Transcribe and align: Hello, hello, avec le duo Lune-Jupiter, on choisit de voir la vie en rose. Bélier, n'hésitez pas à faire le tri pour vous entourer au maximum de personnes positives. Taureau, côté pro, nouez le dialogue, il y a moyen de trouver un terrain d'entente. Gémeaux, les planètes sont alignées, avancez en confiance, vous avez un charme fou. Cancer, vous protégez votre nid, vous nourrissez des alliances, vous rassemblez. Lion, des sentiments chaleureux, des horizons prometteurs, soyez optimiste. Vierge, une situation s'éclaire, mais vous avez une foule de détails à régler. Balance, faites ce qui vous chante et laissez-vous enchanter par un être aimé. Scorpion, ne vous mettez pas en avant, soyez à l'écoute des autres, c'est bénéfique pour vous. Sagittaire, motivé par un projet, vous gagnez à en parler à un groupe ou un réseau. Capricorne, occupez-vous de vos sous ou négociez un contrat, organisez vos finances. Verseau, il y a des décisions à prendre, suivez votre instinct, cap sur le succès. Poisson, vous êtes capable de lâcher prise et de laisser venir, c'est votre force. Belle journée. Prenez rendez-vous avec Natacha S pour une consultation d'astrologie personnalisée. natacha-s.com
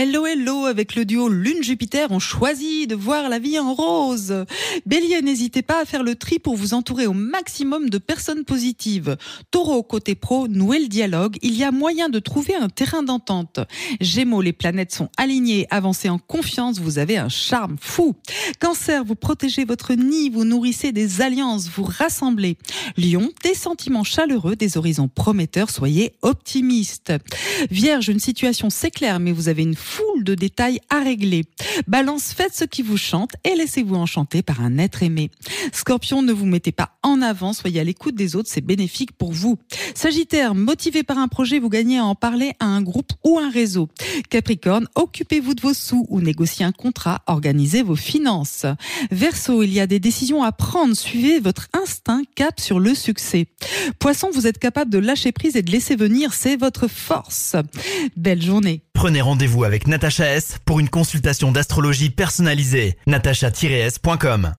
Hello, 0.00 0.26
hello, 0.26 0.66
avec 0.66 0.94
le 0.94 1.04
duo 1.04 1.28
Lune-Jupiter, 1.28 2.12
on 2.12 2.20
choisit 2.20 2.88
de 2.88 2.94
voir 2.94 3.28
la 3.28 3.40
vie 3.40 3.58
en 3.58 3.74
rose. 3.74 4.44
Bélier, 4.86 5.22
n'hésitez 5.22 5.62
pas 5.62 5.82
à 5.82 5.84
faire 5.84 6.04
le 6.04 6.14
tri 6.14 6.38
pour 6.38 6.54
vous 6.54 6.72
entourer 6.72 7.08
au 7.08 7.12
maximum 7.12 7.90
de 7.90 7.98
personnes 7.98 8.44
positives. 8.44 9.16
Taureau, 9.50 9.82
côté 9.82 10.14
pro, 10.14 10.46
nouez 10.46 10.78
le 10.78 10.86
dialogue, 10.86 11.36
il 11.42 11.56
y 11.56 11.64
a 11.64 11.72
moyen 11.72 12.10
de 12.10 12.20
trouver 12.20 12.54
un 12.54 12.68
terrain 12.68 13.02
d'entente. 13.02 13.58
Gémeaux, 14.00 14.40
les 14.40 14.52
planètes 14.52 14.94
sont 14.94 15.08
alignées, 15.16 15.66
avancez 15.68 16.08
en 16.08 16.18
confiance, 16.18 16.78
vous 16.78 17.00
avez 17.00 17.18
un 17.18 17.28
charme 17.28 17.76
fou. 17.80 18.14
Cancer, 18.60 19.02
vous 19.02 19.16
protégez 19.16 19.64
votre 19.64 19.94
nid, 19.94 20.30
vous 20.30 20.44
nourrissez 20.44 20.92
des 20.92 21.22
alliances, 21.22 21.68
vous 21.68 21.82
rassemblez. 21.82 22.56
Lion, 22.96 23.32
des 23.42 23.54
sentiments 23.54 24.04
chaleureux, 24.04 24.54
des 24.54 24.76
horizons 24.76 25.08
prometteurs, 25.08 25.70
soyez 25.70 26.12
optimiste. 26.22 27.12
Vierge, 27.72 28.08
une 28.08 28.20
situation 28.20 28.70
s'éclaire, 28.70 29.18
mais 29.18 29.32
vous 29.32 29.48
avez 29.48 29.64
une 29.64 29.74
foule 29.88 30.22
de 30.22 30.34
détails 30.34 30.80
à 30.90 31.00
régler. 31.00 31.44
Balance, 31.86 32.32
faites 32.32 32.54
ce 32.54 32.64
qui 32.64 32.82
vous 32.82 32.98
chante 32.98 33.32
et 33.44 33.54
laissez-vous 33.56 33.94
enchanter 33.94 34.42
par 34.42 34.60
un 34.60 34.78
être 34.78 35.02
aimé. 35.02 35.30
Scorpion, 35.72 36.22
ne 36.22 36.32
vous 36.32 36.46
mettez 36.46 36.72
pas 36.72 36.98
en 37.02 37.22
avant, 37.22 37.52
soyez 37.52 37.80
à 37.80 37.84
l'écoute 37.84 38.14
des 38.14 38.36
autres, 38.36 38.50
c'est 38.52 38.60
bénéfique 38.60 39.12
pour 39.12 39.32
vous. 39.32 39.58
Sagittaire, 39.94 40.54
motivé 40.54 41.02
par 41.02 41.18
un 41.18 41.28
projet, 41.28 41.58
vous 41.58 41.70
gagnez 41.70 41.98
à 41.98 42.04
en 42.04 42.14
parler 42.14 42.52
à 42.60 42.66
un 42.66 42.82
groupe 42.82 43.12
ou 43.24 43.38
un 43.38 43.50
réseau. 43.50 43.88
Capricorne, 44.28 44.86
occupez-vous 44.94 45.54
de 45.54 45.62
vos 45.62 45.74
sous 45.74 46.06
ou 46.08 46.20
négociez 46.20 46.64
un 46.64 46.72
contrat, 46.72 47.22
organisez 47.26 47.82
vos 47.82 47.96
finances. 47.96 48.66
Verseau, 49.10 49.62
il 49.62 49.72
y 49.72 49.80
a 49.80 49.86
des 49.86 50.00
décisions 50.00 50.42
à 50.42 50.52
prendre, 50.52 50.94
suivez 50.94 51.40
votre 51.40 51.68
instinct, 51.72 52.22
cap 52.34 52.60
sur 52.60 52.78
le 52.78 52.94
succès. 52.94 53.46
Poisson, 53.98 54.28
vous 54.32 54.46
êtes 54.46 54.58
capable 54.58 54.90
de 54.90 54.98
lâcher 54.98 55.32
prise 55.32 55.56
et 55.56 55.62
de 55.62 55.70
laisser 55.70 55.96
venir, 55.96 56.34
c'est 56.34 56.56
votre 56.56 56.88
force. 56.88 57.56
Belle 58.16 58.42
journée. 58.42 58.82
Prenez 58.98 59.20
rendez-vous 59.20 59.62
avec 59.62 59.86
Natacha 59.86 60.26
S 60.26 60.56
pour 60.64 60.80
une 60.80 60.88
consultation 60.88 61.52
d'astrologie 61.52 62.10
personnalisée. 62.10 62.96
natacha-s.com 63.06 64.54